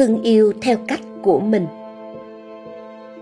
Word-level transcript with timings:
thương 0.00 0.22
yêu 0.22 0.52
theo 0.62 0.76
cách 0.88 1.00
của 1.22 1.40
mình. 1.40 1.66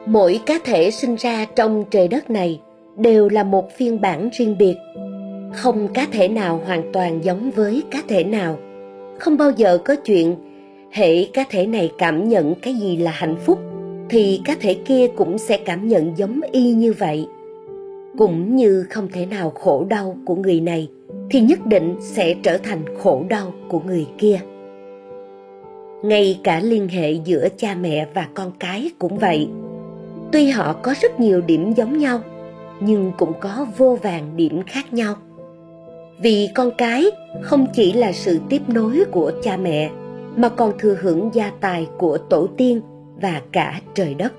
Mỗi 0.06 0.40
cá 0.46 0.58
thể 0.64 0.90
sinh 0.90 1.14
ra 1.14 1.46
trong 1.56 1.84
trời 1.91 2.09
đất 2.09 2.30
này 2.30 2.60
đều 2.96 3.28
là 3.28 3.42
một 3.42 3.77
phiên 3.77 4.01
bản 4.01 4.28
riêng 4.32 4.59
biệt. 4.59 4.74
Không 5.54 5.88
cá 5.88 6.06
thể 6.12 6.28
nào 6.28 6.60
hoàn 6.66 6.92
toàn 6.92 7.24
giống 7.24 7.51
với 7.51 7.82
cá 7.91 8.02
thể 8.09 8.24
nào. 8.24 8.59
Không 9.18 9.37
bao 9.37 9.51
giờ 9.51 9.78
có 9.84 9.96
chuyện 9.96 10.37
hệ 10.91 11.24
cá 11.24 11.45
thể 11.51 11.66
này 11.66 11.91
cảm 11.98 12.28
nhận 12.28 12.54
cái 12.54 12.74
gì 12.74 12.96
là 12.96 13.10
hạnh 13.10 13.37
phúc, 13.45 13.59
thì 14.09 14.40
cá 14.45 14.56
thể 14.60 14.74
kia 14.74 15.06
cũng 15.16 15.38
sẽ 15.38 15.59
cảm 15.59 15.88
nhận 15.88 16.12
giống 16.16 16.40
y 16.52 16.73
như 16.73 16.95
vậy. 16.98 17.26
Cũng 18.18 18.56
như 18.56 18.87
không 18.90 19.09
thể 19.12 19.26
nào 19.26 19.51
khổ 19.51 19.84
đau 19.88 20.16
của 20.26 20.34
người 20.34 20.60
này, 20.60 20.88
thì 21.30 21.40
nhất 21.40 21.66
định 21.66 21.96
sẽ 22.01 22.34
trở 22.42 22.59
thành 22.59 22.82
khổ 22.98 23.24
đau 23.29 23.52
của 23.68 23.80
người 23.80 24.06
kia 24.18 24.40
ngay 26.02 26.41
cả 26.45 26.61
liên 26.61 26.88
hệ 26.88 27.12
giữa 27.12 27.48
cha 27.57 27.75
mẹ 27.80 28.07
và 28.15 28.29
con 28.34 28.52
cái 28.59 28.91
cũng 28.98 29.19
vậy. 29.19 29.48
Tuy 30.33 30.51
họ 30.51 30.73
có 30.73 30.95
rất 31.01 31.21
nhiều 31.21 31.41
điểm 31.41 31.73
giống 31.73 31.98
nhau, 31.98 32.21
nhưng 32.80 33.12
cũng 33.19 33.32
có 33.40 33.66
vô 33.77 33.99
vàng 34.02 34.37
điểm 34.37 34.63
khác 34.66 34.93
nhau. 34.93 35.15
Vì 36.23 36.49
con 36.55 36.71
cái 36.79 37.07
không 37.43 37.66
chỉ 37.74 37.93
là 37.93 38.13
sự 38.13 38.40
tiếp 38.49 38.63
nối 38.68 39.05
của 39.10 39.32
cha 39.43 39.57
mẹ, 39.57 39.90
mà 40.37 40.49
còn 40.49 40.73
thừa 40.79 40.96
hưởng 41.01 41.30
gia 41.32 41.51
tài 41.60 41.87
của 41.99 42.18
tổ 42.18 42.46
tiên 42.57 42.80
và 43.21 43.43
cả 43.52 43.80
trời 43.95 44.15
đất. 44.15 44.33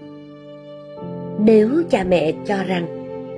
Nếu 1.40 1.70
cha 1.90 2.04
mẹ 2.04 2.34
cho 2.46 2.64
rằng 2.64 2.88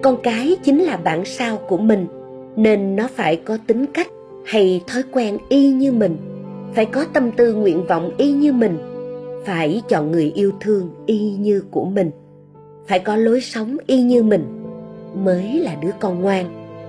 con 0.03 0.17
cái 0.23 0.57
chính 0.63 0.79
là 0.79 0.97
bản 0.97 1.25
sao 1.25 1.57
của 1.57 1.77
mình, 1.77 2.07
nên 2.55 2.95
nó 2.95 3.07
phải 3.15 3.35
có 3.35 3.57
tính 3.67 3.85
cách 3.93 4.07
hay 4.45 4.81
thói 4.87 5.03
quen 5.11 5.37
y 5.49 5.71
như 5.71 5.91
mình 5.91 6.17
phải 6.73 6.85
có 6.85 7.05
tâm 7.13 7.31
tư 7.31 7.53
nguyện 7.53 7.85
vọng 7.87 8.11
y 8.17 8.31
như 8.31 8.53
mình. 8.53 8.77
Phải 9.45 9.81
chọn 9.89 10.11
người 10.11 10.31
yêu 10.35 10.51
thương 10.59 10.89
y 11.05 11.33
như 11.33 11.63
của 11.71 11.85
mình. 11.85 12.11
Phải 12.87 12.99
có 12.99 13.15
lối 13.15 13.41
sống 13.41 13.77
y 13.87 14.01
như 14.01 14.23
mình. 14.23 14.45
Mới 15.15 15.59
là 15.59 15.75
đứa 15.81 15.91
con 15.99 16.21
ngoan, 16.21 16.45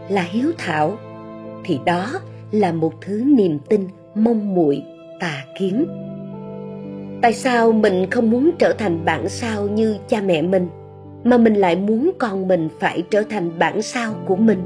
là 0.09 0.23
hiếu 0.23 0.53
thảo. 0.59 0.97
Thì 1.65 1.79
đó 1.87 2.07
là 2.51 2.73
một 2.73 2.93
thứ 3.01 3.23
niềm 3.27 3.59
tin, 3.69 3.89
mong 4.15 4.55
muội, 4.55 4.83
tà 5.21 5.45
kiến. 5.59 5.87
Tại 7.23 7.33
sao 7.33 7.73
mình 7.73 8.11
không 8.11 8.31
muốn 8.31 8.51
trở 8.59 8.73
thành 8.73 9.05
bản 9.05 9.29
sao 9.29 9.69
như 9.69 9.97
cha 10.09 10.21
mẹ 10.21 10.43
mình, 10.43 10.69
mà 11.25 11.37
mình 11.37 11.55
lại 11.55 11.77
muốn 11.77 12.11
con 12.19 12.49
mình 12.49 12.69
phải 12.81 13.03
trở 13.11 13.23
thành 13.23 13.59
bản 13.59 13.83
sao 13.83 14.15
của 14.27 14.37
mình? 14.37 14.59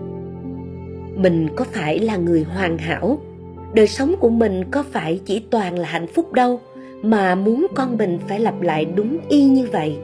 Mình 1.17 1.49
có 1.57 1.65
phải 1.73 1.99
là 1.99 2.17
người 2.17 2.43
hoàn 2.43 2.79
hảo 2.79 3.19
đời 3.77 3.87
sống 3.87 4.15
của 4.21 4.29
mình 4.29 4.65
có 4.71 4.85
phải 4.93 5.21
chỉ 5.25 5.41
toàn 5.51 5.79
là 5.79 5.89
hạnh 5.89 6.07
phúc 6.07 6.33
đâu, 6.33 6.61
mà 7.03 7.35
muốn 7.35 7.67
con 7.75 7.97
mình 7.97 8.19
phải 8.29 8.41
lặp 8.41 8.61
lại 8.61 8.85
đúng 8.85 9.19
y 9.29 9.45
như 9.45 9.69
vậy. 9.73 9.97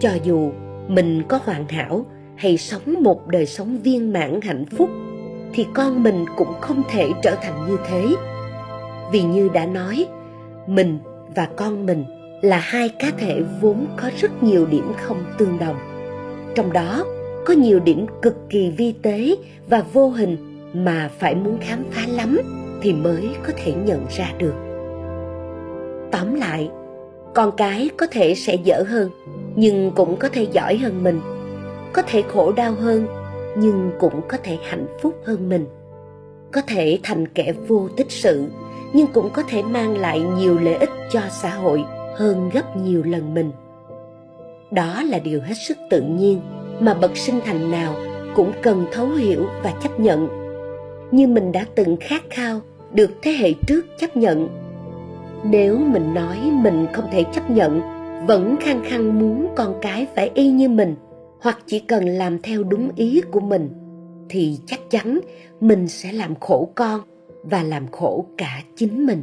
Cho 0.00 0.10
dù 0.24 0.50
mình 0.88 1.22
có 1.28 1.40
hoàn 1.44 1.68
hảo 1.68 2.06
hay 2.36 2.56
sống 2.56 2.94
một 3.00 3.28
đời 3.28 3.46
sống 3.46 3.78
viên 3.84 4.12
mãn 4.12 4.40
hạnh 4.40 4.64
phúc, 4.76 4.90
thì 5.52 5.66
con 5.74 6.02
mình 6.02 6.24
cũng 6.36 6.52
không 6.60 6.82
thể 6.90 7.08
trở 7.22 7.34
thành 7.42 7.66
như 7.68 7.76
thế. 7.88 8.06
Vì 9.12 9.22
như 9.22 9.48
đã 9.54 9.66
nói, 9.66 10.06
mình 10.66 10.98
và 11.34 11.48
con 11.56 11.86
mình 11.86 12.04
là 12.42 12.58
hai 12.58 12.88
cá 12.88 13.10
thể 13.18 13.42
vốn 13.60 13.86
có 13.96 14.10
rất 14.20 14.42
nhiều 14.42 14.66
điểm 14.66 14.92
không 14.96 15.24
tương 15.38 15.58
đồng. 15.58 15.76
Trong 16.54 16.72
đó, 16.72 17.04
có 17.46 17.54
nhiều 17.54 17.80
điểm 17.80 18.06
cực 18.22 18.36
kỳ 18.50 18.70
vi 18.70 18.92
tế 18.92 19.36
và 19.68 19.84
vô 19.92 20.08
hình 20.08 20.36
mà 20.72 21.10
phải 21.18 21.34
muốn 21.34 21.58
khám 21.60 21.84
phá 21.90 22.06
lắm 22.08 22.59
thì 22.82 22.92
mới 22.92 23.28
có 23.46 23.52
thể 23.56 23.72
nhận 23.72 24.06
ra 24.10 24.32
được. 24.38 24.54
Tóm 26.12 26.34
lại, 26.34 26.70
con 27.34 27.50
cái 27.56 27.90
có 27.96 28.06
thể 28.10 28.34
sẽ 28.34 28.54
dở 28.54 28.84
hơn, 28.88 29.10
nhưng 29.56 29.90
cũng 29.94 30.16
có 30.16 30.28
thể 30.28 30.46
giỏi 30.52 30.76
hơn 30.76 31.02
mình. 31.02 31.20
Có 31.92 32.02
thể 32.02 32.22
khổ 32.22 32.52
đau 32.52 32.72
hơn, 32.72 33.06
nhưng 33.56 33.90
cũng 34.00 34.20
có 34.28 34.36
thể 34.42 34.58
hạnh 34.62 34.86
phúc 35.00 35.14
hơn 35.24 35.48
mình. 35.48 35.66
Có 36.52 36.60
thể 36.66 36.98
thành 37.02 37.28
kẻ 37.28 37.52
vô 37.68 37.88
tích 37.96 38.10
sự, 38.10 38.44
nhưng 38.92 39.06
cũng 39.06 39.30
có 39.30 39.42
thể 39.42 39.62
mang 39.62 39.98
lại 39.98 40.20
nhiều 40.20 40.58
lợi 40.58 40.74
ích 40.74 40.90
cho 41.10 41.20
xã 41.30 41.50
hội 41.50 41.84
hơn 42.16 42.50
gấp 42.52 42.76
nhiều 42.76 43.02
lần 43.02 43.34
mình. 43.34 43.50
Đó 44.70 45.02
là 45.02 45.18
điều 45.18 45.40
hết 45.40 45.54
sức 45.68 45.78
tự 45.90 46.02
nhiên 46.02 46.40
mà 46.80 46.94
bậc 46.94 47.16
sinh 47.16 47.40
thành 47.44 47.70
nào 47.70 47.94
cũng 48.34 48.52
cần 48.62 48.86
thấu 48.92 49.06
hiểu 49.06 49.46
và 49.62 49.72
chấp 49.82 50.00
nhận 50.00 50.39
như 51.10 51.26
mình 51.26 51.52
đã 51.52 51.64
từng 51.74 51.96
khát 52.00 52.22
khao 52.30 52.60
được 52.92 53.10
thế 53.22 53.30
hệ 53.30 53.52
trước 53.66 53.82
chấp 53.98 54.16
nhận. 54.16 54.48
Nếu 55.44 55.78
mình 55.78 56.14
nói 56.14 56.36
mình 56.52 56.86
không 56.92 57.04
thể 57.12 57.24
chấp 57.32 57.50
nhận, 57.50 57.80
vẫn 58.26 58.56
khăng 58.60 58.82
khăng 58.84 59.18
muốn 59.18 59.46
con 59.56 59.74
cái 59.82 60.06
phải 60.14 60.30
y 60.34 60.50
như 60.50 60.68
mình, 60.68 60.94
hoặc 61.40 61.58
chỉ 61.66 61.78
cần 61.78 62.08
làm 62.08 62.42
theo 62.42 62.62
đúng 62.62 62.90
ý 62.96 63.20
của 63.30 63.40
mình, 63.40 63.68
thì 64.28 64.58
chắc 64.66 64.80
chắn 64.90 65.20
mình 65.60 65.88
sẽ 65.88 66.12
làm 66.12 66.34
khổ 66.40 66.68
con 66.74 67.00
và 67.42 67.62
làm 67.62 67.86
khổ 67.90 68.24
cả 68.38 68.62
chính 68.76 69.06
mình. 69.06 69.22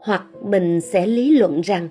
Hoặc 0.00 0.22
mình 0.44 0.80
sẽ 0.80 1.06
lý 1.06 1.30
luận 1.30 1.60
rằng, 1.60 1.88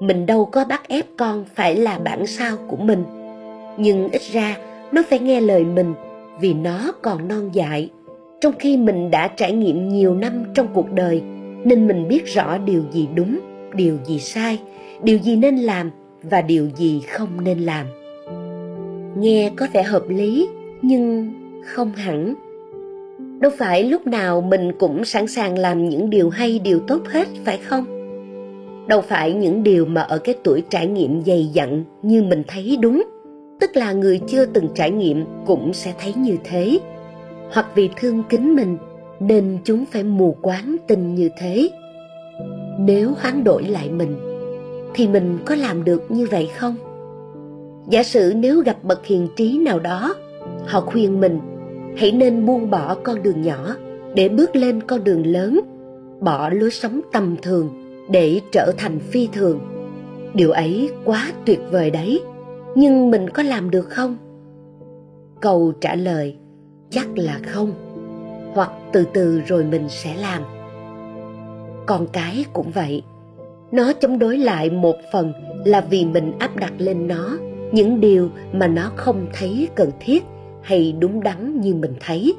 mình 0.00 0.26
đâu 0.26 0.44
có 0.44 0.64
bắt 0.64 0.88
ép 0.88 1.06
con 1.16 1.44
phải 1.54 1.76
là 1.76 1.98
bản 1.98 2.26
sao 2.26 2.56
của 2.68 2.76
mình, 2.76 3.04
nhưng 3.78 4.08
ít 4.08 4.22
ra 4.32 4.56
nó 4.92 5.02
phải 5.08 5.18
nghe 5.18 5.40
lời 5.40 5.64
mình 5.64 5.94
vì 6.40 6.54
nó 6.54 6.92
còn 7.02 7.28
non 7.28 7.50
dại. 7.52 7.90
Trong 8.40 8.52
khi 8.58 8.76
mình 8.76 9.10
đã 9.10 9.28
trải 9.28 9.52
nghiệm 9.52 9.88
nhiều 9.88 10.14
năm 10.14 10.44
trong 10.54 10.66
cuộc 10.74 10.92
đời, 10.92 11.22
nên 11.64 11.86
mình 11.86 12.08
biết 12.08 12.26
rõ 12.26 12.58
điều 12.58 12.82
gì 12.92 13.08
đúng, 13.14 13.40
điều 13.74 13.98
gì 14.06 14.18
sai, 14.18 14.60
điều 15.02 15.18
gì 15.18 15.36
nên 15.36 15.56
làm 15.56 15.90
và 16.22 16.42
điều 16.42 16.68
gì 16.76 17.00
không 17.00 17.44
nên 17.44 17.58
làm. 17.58 17.86
Nghe 19.18 19.50
có 19.56 19.66
vẻ 19.72 19.82
hợp 19.82 20.02
lý, 20.08 20.48
nhưng 20.82 21.32
không 21.64 21.92
hẳn. 21.92 22.34
Đâu 23.40 23.52
phải 23.58 23.84
lúc 23.84 24.06
nào 24.06 24.40
mình 24.40 24.72
cũng 24.78 25.04
sẵn 25.04 25.26
sàng 25.26 25.58
làm 25.58 25.88
những 25.88 26.10
điều 26.10 26.30
hay, 26.30 26.58
điều 26.58 26.80
tốt 26.80 27.00
hết, 27.08 27.28
phải 27.44 27.58
không? 27.58 27.84
Đâu 28.86 29.00
phải 29.00 29.32
những 29.32 29.62
điều 29.62 29.84
mà 29.84 30.00
ở 30.00 30.18
cái 30.18 30.34
tuổi 30.44 30.62
trải 30.70 30.86
nghiệm 30.86 31.22
dày 31.26 31.50
dặn 31.52 31.84
như 32.02 32.22
mình 32.22 32.42
thấy 32.48 32.78
đúng 32.80 33.02
tức 33.60 33.76
là 33.76 33.92
người 33.92 34.20
chưa 34.26 34.44
từng 34.46 34.68
trải 34.74 34.90
nghiệm 34.90 35.24
cũng 35.46 35.72
sẽ 35.72 35.94
thấy 35.98 36.14
như 36.16 36.36
thế. 36.44 36.78
Hoặc 37.52 37.66
vì 37.74 37.90
thương 37.96 38.22
kính 38.28 38.56
mình, 38.56 38.78
nên 39.20 39.58
chúng 39.64 39.84
phải 39.92 40.02
mù 40.02 40.36
quáng 40.42 40.76
tin 40.86 41.14
như 41.14 41.30
thế. 41.38 41.68
Nếu 42.78 43.12
hoán 43.20 43.44
đổi 43.44 43.62
lại 43.62 43.90
mình, 43.90 44.16
thì 44.94 45.08
mình 45.08 45.38
có 45.44 45.54
làm 45.54 45.84
được 45.84 46.10
như 46.10 46.26
vậy 46.30 46.50
không? 46.56 46.76
Giả 47.88 48.02
sử 48.02 48.32
nếu 48.36 48.60
gặp 48.60 48.76
bậc 48.84 49.06
hiền 49.06 49.28
trí 49.36 49.58
nào 49.58 49.78
đó, 49.78 50.14
họ 50.66 50.80
khuyên 50.80 51.20
mình, 51.20 51.40
hãy 51.96 52.12
nên 52.12 52.46
buông 52.46 52.70
bỏ 52.70 52.96
con 53.02 53.22
đường 53.22 53.42
nhỏ 53.42 53.76
để 54.14 54.28
bước 54.28 54.56
lên 54.56 54.82
con 54.82 55.04
đường 55.04 55.26
lớn, 55.26 55.60
bỏ 56.20 56.50
lối 56.50 56.70
sống 56.70 57.00
tầm 57.12 57.36
thường 57.42 57.70
để 58.10 58.40
trở 58.52 58.72
thành 58.78 58.98
phi 58.98 59.28
thường. 59.32 59.60
Điều 60.34 60.50
ấy 60.50 60.90
quá 61.04 61.32
tuyệt 61.46 61.60
vời 61.70 61.90
đấy 61.90 62.20
nhưng 62.76 63.10
mình 63.10 63.30
có 63.30 63.42
làm 63.42 63.70
được 63.70 63.90
không? 63.90 64.16
Câu 65.40 65.72
trả 65.80 65.94
lời, 65.94 66.36
chắc 66.90 67.18
là 67.18 67.40
không. 67.46 67.72
Hoặc 68.54 68.70
từ 68.92 69.04
từ 69.12 69.40
rồi 69.46 69.64
mình 69.64 69.86
sẽ 69.88 70.16
làm. 70.16 70.42
Con 71.86 72.06
cái 72.12 72.44
cũng 72.52 72.70
vậy. 72.70 73.02
Nó 73.72 73.92
chống 73.92 74.18
đối 74.18 74.38
lại 74.38 74.70
một 74.70 74.96
phần 75.12 75.32
là 75.64 75.80
vì 75.80 76.04
mình 76.04 76.32
áp 76.38 76.56
đặt 76.56 76.72
lên 76.78 77.08
nó 77.08 77.36
những 77.72 78.00
điều 78.00 78.28
mà 78.52 78.66
nó 78.66 78.92
không 78.96 79.26
thấy 79.32 79.68
cần 79.74 79.90
thiết 80.00 80.24
hay 80.62 80.92
đúng 80.98 81.22
đắn 81.22 81.60
như 81.60 81.74
mình 81.74 81.94
thấy. 82.00 82.34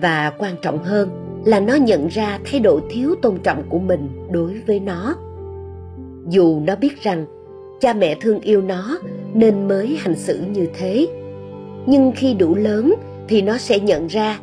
Và 0.00 0.32
quan 0.38 0.54
trọng 0.62 0.84
hơn 0.84 1.08
là 1.44 1.60
nó 1.60 1.74
nhận 1.74 2.08
ra 2.08 2.38
thái 2.44 2.60
độ 2.60 2.80
thiếu 2.90 3.14
tôn 3.22 3.38
trọng 3.42 3.62
của 3.68 3.78
mình 3.78 4.08
đối 4.30 4.60
với 4.66 4.80
nó. 4.80 5.14
Dù 6.28 6.60
nó 6.66 6.76
biết 6.76 7.02
rằng 7.02 7.26
cha 7.80 7.92
mẹ 7.92 8.16
thương 8.20 8.40
yêu 8.40 8.62
nó 8.62 8.98
nên 9.34 9.68
mới 9.68 9.96
hành 10.00 10.16
xử 10.16 10.40
như 10.52 10.68
thế. 10.74 11.08
Nhưng 11.86 12.12
khi 12.16 12.34
đủ 12.34 12.54
lớn 12.54 12.94
thì 13.28 13.42
nó 13.42 13.58
sẽ 13.58 13.80
nhận 13.80 14.06
ra 14.06 14.38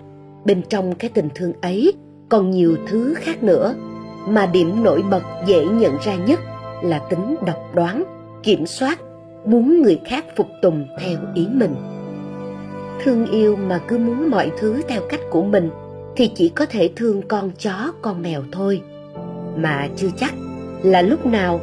bên 0.46 0.62
trong 0.70 0.96
cái 0.96 1.10
tình 1.14 1.30
thương 1.36 1.54
ấy 1.62 1.94
còn 2.30 2.52
nhiều 2.52 2.78
thứ 2.88 3.14
khác 3.18 3.44
nữa, 3.44 3.76
mà 4.28 4.46
điểm 4.46 4.84
nổi 4.84 5.04
bật 5.10 5.24
dễ 5.46 5.66
nhận 5.66 5.98
ra 6.06 6.16
nhất 6.16 6.40
là 6.84 7.00
tính 7.10 7.36
độc 7.46 7.76
đoán, 7.76 8.04
kiểm 8.44 8.66
soát, 8.66 9.00
muốn 9.46 9.82
người 9.82 10.00
khác 10.06 10.26
phục 10.36 10.48
tùng 10.62 10.86
theo 11.00 11.18
ý 11.36 11.48
mình. 11.54 11.76
Thương 13.04 13.26
yêu 13.32 13.56
mà 13.56 13.82
cứ 13.88 13.98
muốn 13.98 14.30
mọi 14.30 14.52
thứ 14.60 14.82
theo 14.88 15.02
cách 15.10 15.22
của 15.32 15.44
mình 15.44 15.70
thì 16.16 16.32
chỉ 16.36 16.50
có 16.50 16.66
thể 16.66 16.90
thương 16.96 17.22
con 17.28 17.52
chó, 17.60 17.92
con 18.02 18.22
mèo 18.22 18.42
thôi. 18.52 18.82
Mà 19.56 19.88
chưa 19.96 20.10
chắc 20.18 20.34
là 20.84 21.02
lúc 21.02 21.26
nào 21.26 21.60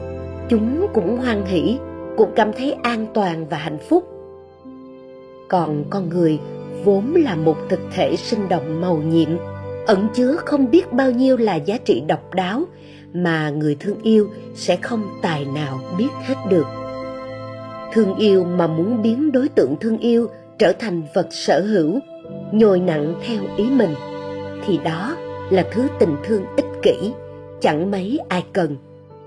chúng 0.48 0.86
cũng 0.94 1.16
hoan 1.16 1.44
hỷ 1.44 1.78
cũng 2.16 2.30
cảm 2.36 2.52
thấy 2.52 2.72
an 2.82 3.06
toàn 3.14 3.46
và 3.48 3.56
hạnh 3.56 3.78
phúc. 3.88 4.04
Còn 5.48 5.84
con 5.90 6.08
người 6.08 6.38
vốn 6.84 7.14
là 7.16 7.36
một 7.36 7.56
thực 7.68 7.80
thể 7.94 8.16
sinh 8.16 8.48
động 8.48 8.80
màu 8.80 8.96
nhiệm, 8.96 9.28
ẩn 9.86 10.08
chứa 10.14 10.36
không 10.36 10.70
biết 10.70 10.92
bao 10.92 11.10
nhiêu 11.10 11.36
là 11.36 11.54
giá 11.54 11.78
trị 11.84 12.02
độc 12.06 12.34
đáo 12.34 12.64
mà 13.12 13.50
người 13.50 13.76
thương 13.80 14.02
yêu 14.02 14.28
sẽ 14.54 14.76
không 14.76 15.02
tài 15.22 15.44
nào 15.44 15.80
biết 15.98 16.08
hết 16.24 16.34
được. 16.50 16.66
Thương 17.92 18.14
yêu 18.16 18.44
mà 18.44 18.66
muốn 18.66 19.02
biến 19.02 19.32
đối 19.32 19.48
tượng 19.48 19.76
thương 19.80 19.98
yêu 19.98 20.28
trở 20.58 20.72
thành 20.78 21.02
vật 21.14 21.26
sở 21.30 21.60
hữu, 21.60 21.98
nhồi 22.52 22.80
nặng 22.80 23.14
theo 23.26 23.42
ý 23.56 23.64
mình, 23.70 23.94
thì 24.66 24.78
đó 24.84 25.16
là 25.50 25.64
thứ 25.72 25.82
tình 25.98 26.16
thương 26.24 26.44
ích 26.56 26.66
kỷ, 26.82 27.12
chẳng 27.60 27.90
mấy 27.90 28.18
ai 28.28 28.44
cần, 28.52 28.76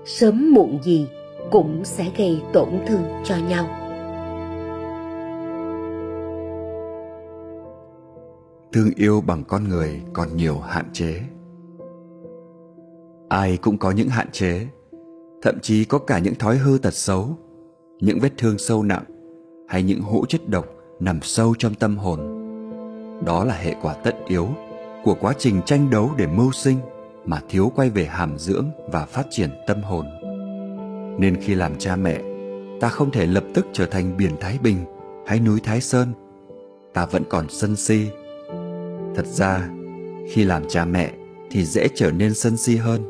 sớm 0.04 0.54
muộn 0.54 0.78
gì 0.82 1.06
cũng 1.50 1.84
sẽ 1.84 2.10
gây 2.16 2.42
tổn 2.52 2.68
thương 2.86 3.02
cho 3.24 3.36
nhau. 3.36 3.66
Thương 8.72 8.90
yêu 8.96 9.20
bằng 9.20 9.44
con 9.44 9.68
người 9.68 10.02
còn 10.12 10.36
nhiều 10.36 10.58
hạn 10.58 10.86
chế. 10.92 11.20
Ai 13.28 13.56
cũng 13.56 13.78
có 13.78 13.90
những 13.90 14.08
hạn 14.08 14.28
chế, 14.32 14.66
thậm 15.42 15.58
chí 15.62 15.84
có 15.84 15.98
cả 15.98 16.18
những 16.18 16.34
thói 16.34 16.56
hư 16.56 16.78
tật 16.78 16.94
xấu, 16.94 17.28
những 18.00 18.18
vết 18.20 18.32
thương 18.38 18.58
sâu 18.58 18.82
nặng 18.82 19.04
hay 19.68 19.82
những 19.82 20.00
hũ 20.00 20.24
chất 20.28 20.48
độc 20.48 20.66
nằm 21.00 21.18
sâu 21.22 21.54
trong 21.58 21.74
tâm 21.74 21.96
hồn. 21.96 22.20
Đó 23.24 23.44
là 23.44 23.54
hệ 23.54 23.74
quả 23.82 23.94
tất 23.94 24.16
yếu 24.26 24.48
của 25.04 25.16
quá 25.20 25.34
trình 25.38 25.60
tranh 25.66 25.90
đấu 25.90 26.10
để 26.16 26.26
mưu 26.26 26.52
sinh 26.52 26.78
mà 27.24 27.40
thiếu 27.48 27.72
quay 27.76 27.90
về 27.90 28.04
hàm 28.04 28.38
dưỡng 28.38 28.70
và 28.92 29.06
phát 29.06 29.26
triển 29.30 29.50
tâm 29.66 29.82
hồn 29.82 30.06
nên 31.18 31.36
khi 31.36 31.54
làm 31.54 31.78
cha 31.78 31.96
mẹ, 31.96 32.20
ta 32.80 32.88
không 32.88 33.10
thể 33.10 33.26
lập 33.26 33.44
tức 33.54 33.66
trở 33.72 33.86
thành 33.86 34.16
biển 34.16 34.32
thái 34.40 34.58
bình 34.62 34.76
hay 35.26 35.40
núi 35.40 35.60
thái 35.60 35.80
sơn. 35.80 36.08
Ta 36.94 37.06
vẫn 37.06 37.22
còn 37.30 37.46
sân 37.48 37.76
si. 37.76 38.06
Thật 39.14 39.26
ra, 39.26 39.68
khi 40.30 40.44
làm 40.44 40.68
cha 40.68 40.84
mẹ 40.84 41.12
thì 41.50 41.64
dễ 41.64 41.88
trở 41.94 42.10
nên 42.10 42.34
sân 42.34 42.56
si 42.56 42.76
hơn, 42.76 43.00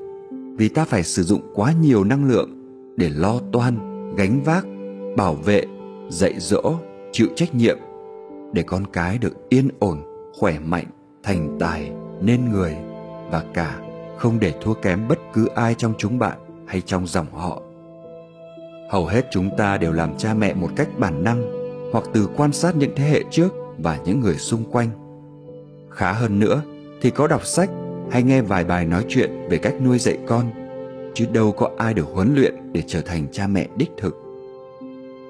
vì 0.56 0.68
ta 0.68 0.84
phải 0.84 1.02
sử 1.02 1.22
dụng 1.22 1.40
quá 1.54 1.72
nhiều 1.80 2.04
năng 2.04 2.28
lượng 2.28 2.50
để 2.96 3.08
lo 3.08 3.40
toan, 3.52 3.78
gánh 4.16 4.40
vác, 4.44 4.66
bảo 5.16 5.34
vệ, 5.34 5.64
dạy 6.08 6.34
dỗ, 6.38 6.74
chịu 7.12 7.28
trách 7.36 7.54
nhiệm 7.54 7.78
để 8.52 8.62
con 8.62 8.86
cái 8.92 9.18
được 9.18 9.48
yên 9.48 9.68
ổn, 9.78 9.98
khỏe 10.38 10.58
mạnh, 10.58 10.86
thành 11.22 11.56
tài, 11.60 11.92
nên 12.20 12.50
người 12.52 12.76
và 13.30 13.44
cả 13.54 13.78
không 14.16 14.40
để 14.40 14.54
thua 14.62 14.74
kém 14.74 15.08
bất 15.08 15.18
cứ 15.32 15.46
ai 15.46 15.74
trong 15.74 15.94
chúng 15.98 16.18
bạn 16.18 16.38
hay 16.66 16.80
trong 16.80 17.06
dòng 17.06 17.26
họ 17.32 17.62
hầu 18.88 19.06
hết 19.06 19.26
chúng 19.30 19.50
ta 19.56 19.76
đều 19.76 19.92
làm 19.92 20.16
cha 20.18 20.34
mẹ 20.34 20.54
một 20.54 20.70
cách 20.76 20.88
bản 20.98 21.24
năng, 21.24 21.42
hoặc 21.92 22.04
từ 22.12 22.28
quan 22.36 22.52
sát 22.52 22.76
những 22.76 22.92
thế 22.96 23.04
hệ 23.04 23.22
trước 23.30 23.48
và 23.78 23.98
những 24.04 24.20
người 24.20 24.36
xung 24.36 24.64
quanh. 24.72 24.88
Khá 25.90 26.12
hơn 26.12 26.38
nữa, 26.38 26.62
thì 27.00 27.10
có 27.10 27.26
đọc 27.26 27.46
sách 27.46 27.70
hay 28.10 28.22
nghe 28.22 28.42
vài 28.42 28.64
bài 28.64 28.86
nói 28.86 29.04
chuyện 29.08 29.30
về 29.50 29.58
cách 29.58 29.74
nuôi 29.84 29.98
dạy 29.98 30.18
con, 30.26 30.50
chứ 31.14 31.26
đâu 31.32 31.52
có 31.52 31.70
ai 31.76 31.94
được 31.94 32.06
huấn 32.12 32.34
luyện 32.34 32.54
để 32.72 32.82
trở 32.86 33.00
thành 33.00 33.26
cha 33.32 33.46
mẹ 33.46 33.66
đích 33.76 33.90
thực. 33.96 34.16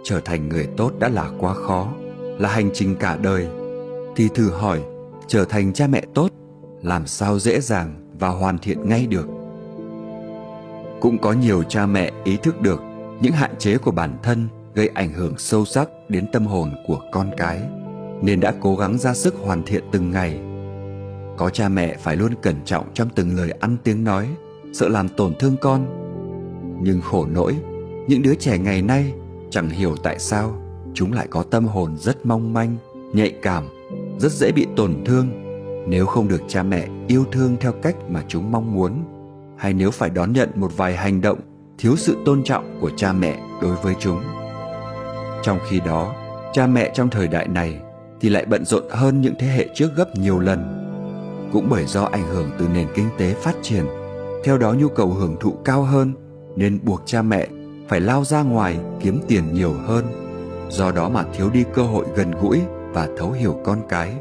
Trở 0.05 0.21
thành 0.21 0.49
người 0.49 0.69
tốt 0.77 0.93
đã 0.99 1.09
là 1.09 1.31
quá 1.39 1.55
khó, 1.55 1.93
là 2.39 2.49
hành 2.49 2.71
trình 2.75 2.97
cả 2.97 3.19
đời. 3.23 3.49
Thì 4.17 4.29
thử 4.35 4.51
hỏi, 4.51 4.83
trở 5.27 5.45
thành 5.45 5.73
cha 5.73 5.87
mẹ 5.87 6.03
tốt, 6.15 6.29
làm 6.83 7.07
sao 7.07 7.39
dễ 7.39 7.61
dàng 7.61 7.95
và 8.19 8.29
hoàn 8.29 8.59
thiện 8.59 8.89
ngay 8.89 9.07
được? 9.07 9.27
Cũng 11.01 11.19
có 11.19 11.33
nhiều 11.33 11.63
cha 11.63 11.87
mẹ 11.87 12.11
ý 12.25 12.37
thức 12.37 12.61
được 12.61 12.81
những 13.21 13.33
hạn 13.33 13.55
chế 13.59 13.79
của 13.79 13.91
bản 13.91 14.17
thân 14.23 14.49
gây 14.75 14.89
ảnh 14.95 15.13
hưởng 15.13 15.39
sâu 15.39 15.65
sắc 15.65 15.89
đến 16.09 16.27
tâm 16.33 16.47
hồn 16.47 16.75
của 16.87 17.01
con 17.13 17.31
cái, 17.37 17.63
nên 18.23 18.41
đã 18.41 18.55
cố 18.61 18.77
gắng 18.77 18.99
ra 18.99 19.15
sức 19.15 19.35
hoàn 19.43 19.63
thiện 19.63 19.85
từng 19.93 20.11
ngày. 20.11 20.41
Có 21.37 21.51
cha 21.51 21.69
mẹ 21.69 21.97
phải 21.97 22.17
luôn 22.17 22.35
cẩn 22.43 22.55
trọng 22.65 22.85
trong 22.95 23.09
từng 23.15 23.37
lời 23.37 23.51
ăn 23.51 23.77
tiếng 23.85 24.05
nói, 24.05 24.29
sợ 24.73 24.89
làm 24.89 25.09
tổn 25.09 25.35
thương 25.39 25.57
con. 25.61 25.87
Nhưng 26.83 27.01
khổ 27.01 27.27
nỗi, 27.27 27.57
những 28.09 28.23
đứa 28.23 28.35
trẻ 28.35 28.59
ngày 28.59 28.83
nay 28.83 29.13
chẳng 29.51 29.69
hiểu 29.69 29.97
tại 30.03 30.19
sao 30.19 30.63
chúng 30.95 31.13
lại 31.13 31.27
có 31.31 31.43
tâm 31.43 31.65
hồn 31.65 31.97
rất 31.97 32.27
mong 32.27 32.53
manh, 32.53 32.77
nhạy 33.13 33.35
cảm, 33.43 33.65
rất 34.19 34.33
dễ 34.33 34.53
bị 34.53 34.67
tổn 34.77 34.95
thương 35.05 35.29
nếu 35.89 36.07
không 36.07 36.29
được 36.29 36.43
cha 36.49 36.63
mẹ 36.63 36.89
yêu 37.09 37.25
thương 37.33 37.57
theo 37.61 37.73
cách 37.73 37.97
mà 38.09 38.25
chúng 38.29 38.53
mong 38.53 38.75
muốn. 38.75 39.05
Hay 39.57 39.73
nếu 39.73 39.91
phải 39.91 40.11
đón 40.11 40.33
nhận 40.33 40.49
một 40.55 40.77
vài 40.77 40.97
hành 40.97 41.21
động 41.21 41.39
thiếu 41.79 41.97
sự 41.97 42.17
tôn 42.25 42.45
trọng 42.45 42.79
của 42.81 42.91
cha 42.97 43.13
mẹ 43.13 43.41
đối 43.63 43.77
với 43.77 43.95
chúng. 44.01 44.21
Trong 45.43 45.59
khi 45.69 45.81
đó, 45.87 46.15
cha 46.53 46.67
mẹ 46.67 46.91
trong 46.95 47.11
thời 47.11 47.29
đại 47.29 47.49
này 47.49 47.81
thì 48.21 48.29
lại 48.29 48.45
bận 48.47 48.65
rộn 48.65 48.83
hơn 48.91 49.21
những 49.21 49.35
thế 49.39 49.47
hệ 49.47 49.67
trước 49.75 49.89
gấp 49.97 50.17
nhiều 50.17 50.39
lần, 50.39 50.85
cũng 51.53 51.67
bởi 51.71 51.85
do 51.85 52.05
ảnh 52.05 52.27
hưởng 52.27 52.51
từ 52.59 52.69
nền 52.69 52.89
kinh 52.95 53.09
tế 53.19 53.35
phát 53.35 53.55
triển. 53.63 53.85
Theo 54.45 54.59
đó, 54.59 54.73
nhu 54.73 54.89
cầu 54.89 55.09
hưởng 55.09 55.37
thụ 55.41 55.53
cao 55.65 55.83
hơn, 55.83 56.13
nên 56.57 56.79
buộc 56.83 57.03
cha 57.07 57.23
mẹ 57.23 57.49
phải 57.89 58.01
lao 58.01 58.25
ra 58.25 58.43
ngoài 58.43 58.79
kiếm 59.01 59.21
tiền 59.29 59.55
nhiều 59.55 59.73
hơn. 59.87 60.05
Do 60.71 60.93
đó 60.93 61.09
mà 61.09 61.25
thiếu 61.37 61.51
đi 61.51 61.65
cơ 61.75 61.83
hội 61.83 62.07
gần 62.17 62.31
gũi 62.41 62.61
và 62.93 63.09
thấu 63.19 63.31
hiểu 63.31 63.61
con 63.65 63.81
cái, 63.89 64.15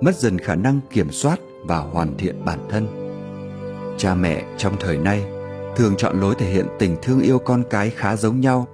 mất 0.00 0.16
dần 0.16 0.38
khả 0.38 0.54
năng 0.54 0.80
kiểm 0.90 1.10
soát 1.10 1.40
và 1.64 1.78
hoàn 1.78 2.16
thiện 2.16 2.44
bản 2.44 2.58
thân. 2.68 2.86
Cha 3.98 4.14
mẹ 4.14 4.44
trong 4.58 4.76
thời 4.80 4.96
nay 4.96 5.24
thường 5.76 5.94
chọn 5.98 6.20
lối 6.20 6.34
thể 6.34 6.46
hiện 6.46 6.66
tình 6.78 6.96
thương 7.02 7.20
yêu 7.20 7.38
con 7.38 7.62
cái 7.70 7.90
khá 7.90 8.16
giống 8.16 8.40
nhau. 8.40 8.66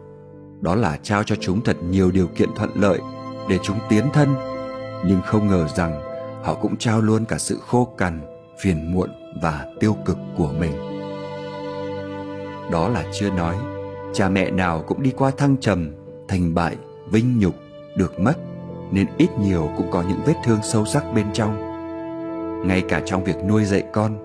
Đó 0.60 0.75
là 0.75 0.98
trao 1.02 1.22
cho 1.22 1.37
chúng 1.40 1.60
thật 1.60 1.76
nhiều 1.82 2.10
điều 2.10 2.26
kiện 2.26 2.48
thuận 2.56 2.70
lợi 2.75 3.00
để 3.48 3.58
chúng 3.62 3.78
tiến 3.88 4.04
thân. 4.12 4.34
Nhưng 5.06 5.20
không 5.26 5.46
ngờ 5.46 5.69
rằng 5.76 6.02
họ 6.43 6.54
cũng 6.54 6.76
trao 6.76 7.00
luôn 7.00 7.25
cả 7.25 7.38
sự 7.38 7.58
khô 7.66 7.88
cằn, 7.98 8.20
phiền 8.60 8.93
muộn 8.93 9.10
và 9.43 9.66
tiêu 9.81 9.96
cực 10.04 10.19
của 10.37 10.52
mình. 10.60 10.72
Đó 12.72 12.88
là 12.88 13.04
chưa 13.12 13.31
nói, 13.31 13.56
cha 14.12 14.28
mẹ 14.28 14.50
nào 14.50 14.84
cũng 14.87 15.02
đi 15.02 15.10
qua 15.16 15.31
thăng 15.31 15.56
trầm, 15.56 15.93
thành 16.28 16.54
bại, 16.54 16.76
vinh 17.10 17.38
nhục, 17.38 17.54
được 17.96 18.20
mất, 18.20 18.34
nên 18.91 19.06
ít 19.19 19.31
nhiều 19.38 19.70
cũng 19.76 19.91
có 19.91 20.03
những 20.03 20.20
vết 20.26 20.34
thương 20.44 20.58
sâu 20.62 20.84
sắc 20.84 21.05
bên 21.15 21.26
trong. 21.32 21.56
Ngay 22.69 22.82
cả 22.88 23.03
trong 23.05 23.24
việc 23.24 23.36
nuôi 23.48 23.65
dạy 23.65 23.82
con, 23.93 24.19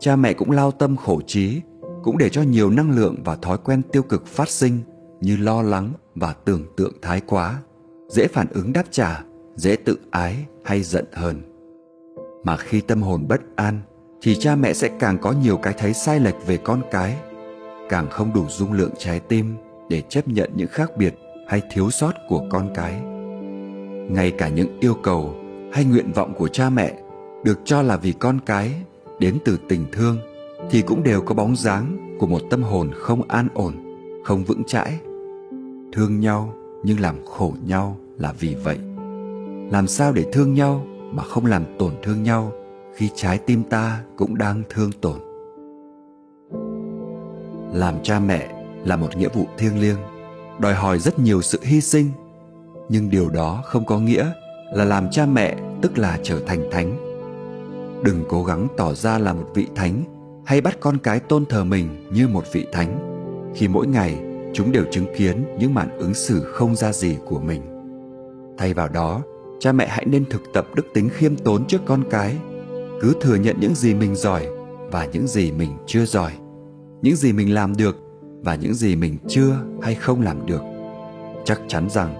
cha 0.00 0.16
mẹ 0.16 0.32
cũng 0.32 0.50
lao 0.50 0.70
tâm 0.70 0.96
khổ 0.96 1.20
trí 1.26 1.60
cũng 2.08 2.18
để 2.18 2.28
cho 2.28 2.42
nhiều 2.42 2.70
năng 2.70 2.90
lượng 2.90 3.16
và 3.24 3.36
thói 3.36 3.58
quen 3.64 3.82
tiêu 3.92 4.02
cực 4.02 4.26
phát 4.26 4.48
sinh 4.48 4.78
như 5.20 5.36
lo 5.36 5.62
lắng 5.62 5.92
và 6.14 6.32
tưởng 6.44 6.64
tượng 6.76 6.92
thái 7.02 7.20
quá, 7.26 7.62
dễ 8.08 8.28
phản 8.28 8.46
ứng 8.50 8.72
đáp 8.72 8.84
trả, 8.90 9.24
dễ 9.56 9.76
tự 9.76 9.98
ái 10.10 10.46
hay 10.64 10.82
giận 10.82 11.04
hờn. 11.12 11.42
Mà 12.44 12.56
khi 12.56 12.80
tâm 12.80 13.02
hồn 13.02 13.24
bất 13.28 13.40
an, 13.56 13.80
thì 14.22 14.36
cha 14.36 14.56
mẹ 14.56 14.72
sẽ 14.72 14.90
càng 15.00 15.18
có 15.18 15.32
nhiều 15.32 15.56
cái 15.56 15.74
thấy 15.78 15.94
sai 15.94 16.20
lệch 16.20 16.46
về 16.46 16.56
con 16.56 16.82
cái, 16.90 17.16
càng 17.88 18.10
không 18.10 18.32
đủ 18.34 18.44
dung 18.48 18.72
lượng 18.72 18.92
trái 18.98 19.20
tim 19.20 19.56
để 19.88 20.02
chấp 20.08 20.28
nhận 20.28 20.50
những 20.54 20.68
khác 20.68 20.96
biệt 20.96 21.14
hay 21.48 21.62
thiếu 21.72 21.90
sót 21.90 22.12
của 22.28 22.42
con 22.50 22.70
cái. 22.74 23.00
Ngay 24.10 24.30
cả 24.30 24.48
những 24.48 24.78
yêu 24.80 24.94
cầu 24.94 25.34
hay 25.72 25.84
nguyện 25.84 26.12
vọng 26.12 26.34
của 26.34 26.48
cha 26.48 26.70
mẹ 26.70 26.94
được 27.44 27.58
cho 27.64 27.82
là 27.82 27.96
vì 27.96 28.12
con 28.12 28.40
cái 28.46 28.72
đến 29.18 29.38
từ 29.44 29.58
tình 29.68 29.86
thương 29.92 30.18
thì 30.70 30.82
cũng 30.82 31.02
đều 31.02 31.20
có 31.20 31.34
bóng 31.34 31.56
dáng 31.56 32.16
của 32.18 32.26
một 32.26 32.40
tâm 32.50 32.62
hồn 32.62 32.90
không 32.94 33.22
an 33.28 33.48
ổn, 33.54 33.74
không 34.24 34.44
vững 34.44 34.64
chãi. 34.64 34.98
Thương 35.92 36.20
nhau 36.20 36.54
nhưng 36.84 37.00
làm 37.00 37.24
khổ 37.24 37.54
nhau 37.66 37.96
là 38.18 38.32
vì 38.38 38.54
vậy. 38.54 38.78
Làm 39.70 39.86
sao 39.86 40.12
để 40.12 40.24
thương 40.32 40.54
nhau 40.54 40.86
mà 41.12 41.22
không 41.22 41.46
làm 41.46 41.64
tổn 41.78 41.92
thương 42.02 42.22
nhau 42.22 42.52
khi 42.96 43.10
trái 43.14 43.38
tim 43.38 43.62
ta 43.62 44.00
cũng 44.16 44.38
đang 44.38 44.62
thương 44.68 44.90
tổn? 45.00 45.18
Làm 47.72 47.94
cha 48.02 48.20
mẹ 48.20 48.64
là 48.84 48.96
một 48.96 49.16
nghĩa 49.16 49.28
vụ 49.28 49.46
thiêng 49.58 49.80
liêng, 49.80 49.98
đòi 50.58 50.74
hỏi 50.74 50.98
rất 50.98 51.18
nhiều 51.18 51.42
sự 51.42 51.58
hy 51.62 51.80
sinh. 51.80 52.10
Nhưng 52.88 53.10
điều 53.10 53.28
đó 53.28 53.62
không 53.64 53.86
có 53.86 53.98
nghĩa 53.98 54.32
là 54.72 54.84
làm 54.84 55.10
cha 55.10 55.26
mẹ 55.26 55.56
tức 55.82 55.98
là 55.98 56.18
trở 56.22 56.40
thành 56.46 56.68
thánh. 56.70 56.96
Đừng 58.04 58.24
cố 58.28 58.44
gắng 58.44 58.66
tỏ 58.76 58.94
ra 58.94 59.18
là 59.18 59.32
một 59.32 59.46
vị 59.54 59.66
thánh 59.74 60.17
hay 60.48 60.60
bắt 60.60 60.76
con 60.80 60.98
cái 60.98 61.20
tôn 61.20 61.46
thờ 61.46 61.64
mình 61.64 61.88
như 62.12 62.28
một 62.28 62.44
vị 62.52 62.66
thánh. 62.72 62.98
Khi 63.54 63.68
mỗi 63.68 63.86
ngày, 63.86 64.18
chúng 64.54 64.72
đều 64.72 64.84
chứng 64.90 65.06
kiến 65.16 65.44
những 65.58 65.74
màn 65.74 65.98
ứng 65.98 66.14
xử 66.14 66.44
không 66.44 66.76
ra 66.76 66.92
gì 66.92 67.16
của 67.26 67.40
mình. 67.40 67.62
Thay 68.58 68.74
vào 68.74 68.88
đó, 68.88 69.22
cha 69.60 69.72
mẹ 69.72 69.86
hãy 69.86 70.04
nên 70.06 70.24
thực 70.24 70.42
tập 70.54 70.66
đức 70.74 70.86
tính 70.94 71.08
khiêm 71.08 71.36
tốn 71.36 71.66
trước 71.66 71.80
con 71.86 72.04
cái. 72.10 72.36
Cứ 73.00 73.14
thừa 73.20 73.34
nhận 73.34 73.56
những 73.60 73.74
gì 73.74 73.94
mình 73.94 74.14
giỏi 74.14 74.46
và 74.90 75.04
những 75.04 75.26
gì 75.26 75.52
mình 75.52 75.70
chưa 75.86 76.04
giỏi, 76.04 76.32
những 77.02 77.16
gì 77.16 77.32
mình 77.32 77.54
làm 77.54 77.76
được 77.76 77.96
và 78.42 78.54
những 78.54 78.74
gì 78.74 78.96
mình 78.96 79.16
chưa 79.28 79.56
hay 79.82 79.94
không 79.94 80.22
làm 80.22 80.46
được. 80.46 80.62
Chắc 81.44 81.60
chắn 81.68 81.90
rằng, 81.90 82.14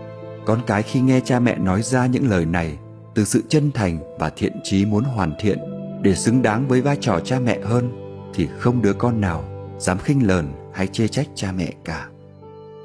con 0.47 0.61
cái 0.67 0.83
khi 0.83 1.01
nghe 1.01 1.21
cha 1.25 1.41
mẹ 1.41 1.59
nói 1.59 1.83
ra 1.83 2.07
những 2.07 2.31
lời 2.31 2.47
này, 2.47 2.79
từ 3.15 3.25
sự 3.25 3.43
chân 3.49 3.71
thành 3.73 3.99
và 4.19 4.31
thiện 4.31 4.53
chí 4.65 4.87
muốn 4.87 5.05
hoàn 5.05 5.35
thiện 5.41 5.59
để 6.03 6.15
xứng 6.15 6.43
đáng 6.43 6.69
với 6.69 6.81
vai 6.81 6.97
trò 7.01 7.21
cha 7.25 7.39
mẹ 7.39 7.61
hơn 7.61 8.08
thì 8.35 8.49
không 8.59 8.83
đứa 8.83 8.93
con 8.93 9.21
nào 9.21 9.45
dám 9.79 9.99
khinh 9.99 10.27
lờn 10.27 10.49
hay 10.73 10.87
chê 10.87 11.09
trách 11.09 11.27
cha 11.35 11.53
mẹ 11.53 11.73
cả. 11.85 12.09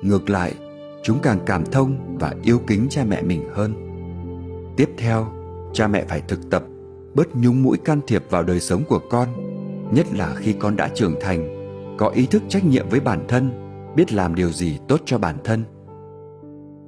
Ngược 0.01 0.29
lại, 0.29 0.53
chúng 1.03 1.19
càng 1.23 1.39
cảm 1.45 1.65
thông 1.65 2.17
và 2.19 2.33
yêu 2.43 2.61
kính 2.67 2.87
cha 2.89 3.03
mẹ 3.03 3.21
mình 3.21 3.49
hơn. 3.53 3.73
Tiếp 4.77 4.89
theo, 4.97 5.27
cha 5.73 5.87
mẹ 5.87 6.05
phải 6.07 6.21
thực 6.27 6.49
tập 6.49 6.63
bớt 7.13 7.35
nhúng 7.35 7.63
mũi 7.63 7.77
can 7.77 7.99
thiệp 8.07 8.23
vào 8.29 8.43
đời 8.43 8.59
sống 8.59 8.83
của 8.89 8.99
con, 9.09 9.27
nhất 9.91 10.05
là 10.13 10.35
khi 10.35 10.53
con 10.53 10.75
đã 10.75 10.89
trưởng 10.95 11.15
thành, 11.21 11.49
có 11.97 12.09
ý 12.09 12.25
thức 12.25 12.43
trách 12.49 12.65
nhiệm 12.65 12.89
với 12.89 12.99
bản 12.99 13.25
thân, 13.27 13.51
biết 13.95 14.13
làm 14.13 14.35
điều 14.35 14.51
gì 14.51 14.79
tốt 14.87 15.01
cho 15.05 15.17
bản 15.17 15.37
thân. 15.43 15.63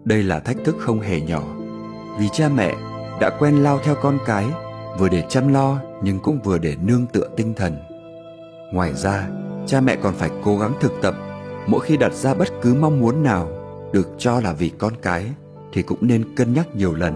Đây 0.03 0.23
là 0.23 0.39
thách 0.39 0.57
thức 0.65 0.75
không 0.79 0.99
hề 0.99 1.21
nhỏ, 1.21 1.43
vì 2.19 2.29
cha 2.33 2.49
mẹ 2.49 2.75
đã 3.21 3.29
quen 3.39 3.63
lao 3.63 3.79
theo 3.83 3.95
con 4.01 4.17
cái, 4.25 4.45
vừa 4.99 5.09
để 5.09 5.23
chăm 5.29 5.53
lo 5.53 5.79
nhưng 6.03 6.19
cũng 6.19 6.39
vừa 6.43 6.57
để 6.57 6.75
nương 6.81 7.05
tựa 7.13 7.29
tinh 7.37 7.53
thần 7.53 7.77
ngoài 8.71 8.93
ra, 8.93 9.27
cha 9.67 9.81
mẹ 9.81 9.95
còn 9.95 10.13
phải 10.13 10.29
cố 10.43 10.57
gắng 10.57 10.73
thực 10.81 10.93
tập. 11.01 11.15
Mỗi 11.67 11.79
khi 11.85 11.97
đặt 11.97 12.13
ra 12.13 12.33
bất 12.33 12.47
cứ 12.61 12.73
mong 12.73 12.99
muốn 12.99 13.23
nào, 13.23 13.49
được 13.93 14.07
cho 14.17 14.39
là 14.39 14.53
vì 14.53 14.71
con 14.77 14.93
cái, 15.01 15.25
thì 15.73 15.81
cũng 15.81 15.99
nên 16.01 16.35
cân 16.35 16.53
nhắc 16.53 16.75
nhiều 16.75 16.93
lần, 16.93 17.13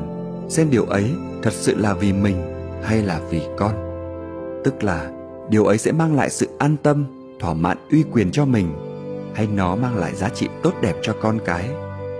xem 0.49 0.69
điều 0.69 0.85
ấy 0.85 1.11
thật 1.43 1.53
sự 1.53 1.75
là 1.75 1.93
vì 1.93 2.13
mình 2.13 2.41
hay 2.83 3.01
là 3.01 3.19
vì 3.29 3.41
con. 3.57 3.73
Tức 4.63 4.83
là, 4.83 5.11
điều 5.49 5.65
ấy 5.65 5.77
sẽ 5.77 5.91
mang 5.91 6.15
lại 6.15 6.29
sự 6.29 6.47
an 6.57 6.75
tâm, 6.83 7.05
thỏa 7.39 7.53
mãn 7.53 7.77
uy 7.91 8.03
quyền 8.11 8.31
cho 8.31 8.45
mình, 8.45 8.73
hay 9.33 9.47
nó 9.47 9.75
mang 9.75 9.95
lại 9.95 10.15
giá 10.15 10.29
trị 10.29 10.47
tốt 10.63 10.73
đẹp 10.81 10.95
cho 11.01 11.15
con 11.21 11.39
cái 11.45 11.69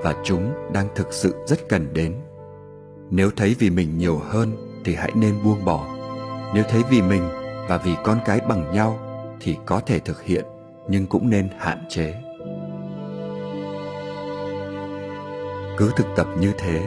và 0.04 0.16
chúng 0.24 0.54
đang 0.74 0.88
thực 0.96 1.14
sự 1.14 1.36
rất 1.48 1.70
cần 1.70 1.94
đến. 1.94 2.16
Nếu 3.10 3.30
thấy 3.36 3.56
vì 3.60 3.70
mình 3.70 3.98
nhiều 3.98 4.22
hơn 4.30 4.52
thì 4.86 4.96
hãy 4.96 5.12
nên 5.16 5.34
buông 5.44 5.66
bỏ. 5.66 5.88
Nếu 6.54 6.64
thấy 6.70 6.82
vì 6.90 7.02
mình 7.02 7.30
và 7.70 7.78
vì 7.78 7.96
con 8.04 8.20
cái 8.26 8.40
bằng 8.50 8.74
nhau 8.74 9.00
thì 9.40 9.58
có 9.66 9.80
thể 9.80 10.00
thực 10.00 10.24
hiện, 10.24 10.46
nhưng 10.88 11.08
cũng 11.08 11.30
nên 11.30 11.50
hạn 11.58 11.78
chế. 11.90 12.14
Cứ 15.78 15.92
thực 15.96 16.08
tập 16.16 16.28
như 16.40 16.52
thế, 16.58 16.82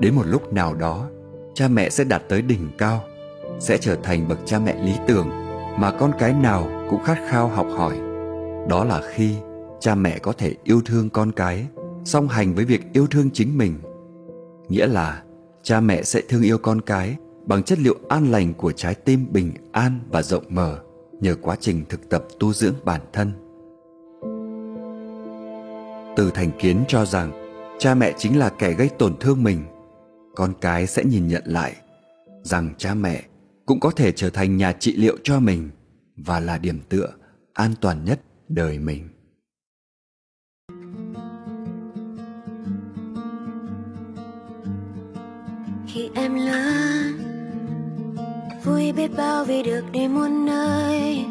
đến 0.00 0.14
một 0.14 0.26
lúc 0.26 0.52
nào 0.52 0.74
đó, 0.74 1.08
cha 1.54 1.68
mẹ 1.68 1.90
sẽ 1.90 2.04
đạt 2.04 2.22
tới 2.28 2.42
đỉnh 2.42 2.68
cao, 2.78 3.04
sẽ 3.60 3.78
trở 3.78 3.96
thành 4.02 4.28
bậc 4.28 4.38
cha 4.44 4.58
mẹ 4.58 4.84
lý 4.84 4.92
tưởng 5.08 5.28
mà 5.78 5.90
con 5.90 6.12
cái 6.18 6.32
nào 6.32 6.86
cũng 6.90 7.02
khát 7.04 7.18
khao 7.28 7.48
học 7.48 7.66
hỏi. 7.76 7.96
Đó 8.68 8.84
là 8.84 9.02
khi 9.14 9.34
cha 9.80 9.94
mẹ 9.94 10.18
có 10.18 10.32
thể 10.32 10.54
yêu 10.64 10.80
thương 10.84 11.10
con 11.10 11.32
cái, 11.32 11.66
song 12.04 12.28
hành 12.28 12.54
với 12.54 12.64
việc 12.64 12.82
yêu 12.92 13.06
thương 13.06 13.30
chính 13.30 13.58
mình. 13.58 13.74
Nghĩa 14.68 14.86
là 14.86 15.22
cha 15.62 15.80
mẹ 15.80 16.02
sẽ 16.02 16.20
thương 16.28 16.42
yêu 16.42 16.58
con 16.58 16.80
cái 16.80 17.16
bằng 17.46 17.62
chất 17.62 17.78
liệu 17.78 17.94
an 18.08 18.30
lành 18.30 18.54
của 18.54 18.72
trái 18.72 18.94
tim 18.94 19.26
bình 19.32 19.52
an 19.72 20.00
và 20.10 20.22
rộng 20.22 20.44
mở 20.48 20.78
nhờ 21.22 21.36
quá 21.42 21.56
trình 21.60 21.84
thực 21.88 22.08
tập 22.08 22.24
tu 22.38 22.52
dưỡng 22.52 22.74
bản 22.84 23.00
thân. 23.12 23.32
Từ 26.16 26.30
thành 26.34 26.50
kiến 26.58 26.84
cho 26.88 27.04
rằng, 27.04 27.32
cha 27.78 27.94
mẹ 27.94 28.14
chính 28.18 28.38
là 28.38 28.48
kẻ 28.48 28.72
gây 28.72 28.88
tổn 28.98 29.16
thương 29.20 29.42
mình. 29.42 29.64
Con 30.34 30.52
cái 30.60 30.86
sẽ 30.86 31.04
nhìn 31.04 31.28
nhận 31.28 31.42
lại 31.46 31.76
rằng 32.42 32.74
cha 32.78 32.94
mẹ 32.94 33.22
cũng 33.66 33.80
có 33.80 33.90
thể 33.90 34.12
trở 34.12 34.30
thành 34.30 34.56
nhà 34.56 34.72
trị 34.72 34.96
liệu 34.96 35.16
cho 35.24 35.40
mình 35.40 35.70
và 36.16 36.40
là 36.40 36.58
điểm 36.58 36.80
tựa 36.88 37.08
an 37.52 37.74
toàn 37.80 38.04
nhất 38.04 38.20
đời 38.48 38.78
mình. 38.78 39.08
Biết 49.02 49.16
bao 49.16 49.44
vì 49.44 49.62
được 49.62 49.84
đi 49.92 50.08
muôn 50.08 50.46
nơi. 50.46 51.24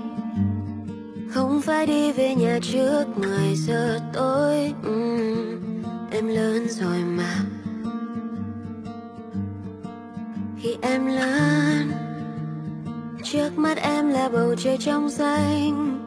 Không 1.30 1.62
phải 1.62 1.86
đi 1.86 2.12
về 2.12 2.36
nhà 2.36 2.60
trước 2.62 3.06
10 3.16 3.56
giờ 3.56 4.00
tối. 4.14 4.74
Uhm, 4.90 5.84
em 6.12 6.28
lớn 6.28 6.68
rồi 6.70 6.98
mà. 6.98 7.36
Khi 10.60 10.76
em 10.82 11.06
lớn 11.06 11.92
trước 13.24 13.58
mắt 13.58 13.78
em 13.78 14.10
là 14.10 14.30
bầu 14.30 14.56
trời 14.56 14.78
trong 14.78 15.10
xanh. 15.10 16.00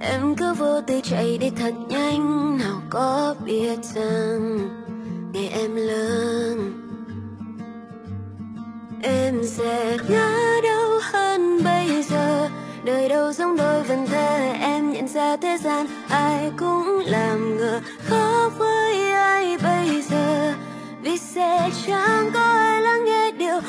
Em 0.00 0.34
cứ 0.36 0.54
vô 0.54 0.80
tư 0.80 1.00
chạy 1.02 1.38
đi 1.38 1.50
thật 1.50 1.74
nhanh. 1.88 2.58
Nào 2.58 2.82
có 2.90 3.34
biết 3.44 3.78
rằng 3.94 4.58
ngày 5.32 5.48
em 5.48 5.76
lớn 5.76 6.81
em 9.02 9.44
sẽ 9.44 9.96
nhớ 10.08 10.60
đâu 10.62 11.00
hơn 11.02 11.64
bây 11.64 12.02
giờ. 12.02 12.48
Đời 12.84 13.08
đâu 13.08 13.32
giống 13.32 13.56
đôi 13.56 13.82
vần 13.82 14.06
thơ 14.06 14.38
em 14.60 14.92
nhận 14.92 15.08
ra 15.08 15.36
thế 15.36 15.58
gian 15.58 15.86
ai 16.08 16.52
cũng 16.58 17.02
làm 17.06 17.58
ngờ. 17.58 17.80
Khó 18.08 18.50
với 18.58 19.12
ai 19.12 19.58
bây 19.58 20.02
giờ? 20.02 20.52
Vì 21.02 21.18
sẽ 21.18 21.70
chẳng 21.86 22.30
có 22.34 22.40
ai 22.40 22.82
lắng 22.82 23.04
nghe 23.04 23.32
điều 23.32 23.60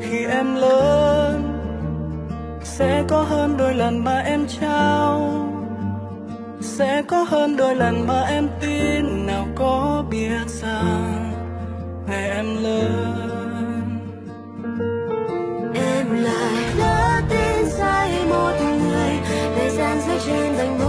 khi 0.00 0.24
em 0.24 0.54
lớn 0.54 1.54
sẽ 2.62 3.04
có 3.08 3.22
hơn 3.22 3.56
đôi 3.56 3.74
lần 3.74 4.04
mà 4.04 4.18
em 4.18 4.46
trao. 4.60 5.30
Sẽ 6.60 7.02
có 7.08 7.22
hơn 7.22 7.56
đôi 7.56 7.76
lần 7.76 8.06
mà 8.06 8.22
em 8.22 8.48
tin 8.60 9.26
nào 9.26 9.46
có 9.54 10.04
biết 10.10 10.48
rằng 10.48 11.32
ngày 12.06 12.30
em 12.30 12.46
lớn. 12.62 13.82
Em 15.74 16.22
lại 16.22 16.74
lỡ 16.76 17.20
tin 17.30 17.66
sai 17.70 18.26
một 18.28 18.52
người 18.60 19.18
thời 19.56 19.70
gian 19.70 20.00
rơi 20.08 20.18
trên 20.26 20.52
vành 20.52 20.83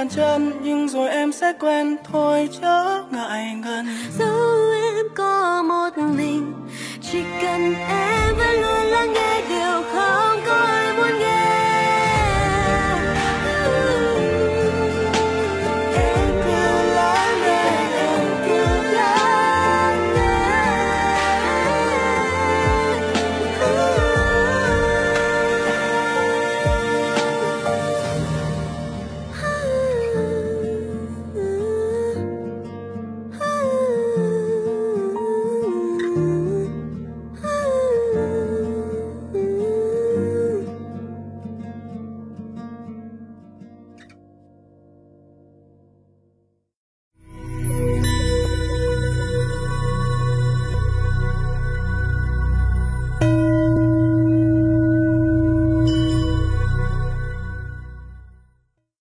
bàn 0.00 0.08
chân, 0.08 0.52
nhưng 0.62 0.88
rồi 0.88 1.08
em 1.08 1.32
sẽ 1.32 1.52
quen. 1.60 1.96
Thôi 2.12 2.48
chớ 2.60 3.02
ngại 3.10 3.54
ngần. 3.64 3.86
Dẫu 4.18 4.72
em 4.82 5.06
có 5.14 5.62
một 5.62 5.98
mình, 5.98 6.52
chỉ 7.02 7.18
cần 7.42 7.74
em 7.88 8.36
vẫn 8.36 8.60
luôn 8.60 8.86
lắng 8.86 9.12
nghe 9.12 9.42
điều 9.48 9.82
không 9.92 10.40
có 10.46 10.54
ai 10.54 10.96
muốn 10.96 11.18
nghe. 11.18 11.59